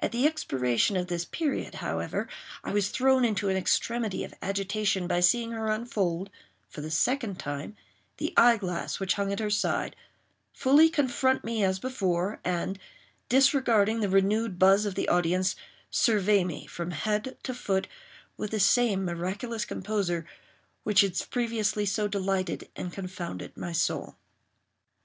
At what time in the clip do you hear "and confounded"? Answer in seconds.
22.74-23.56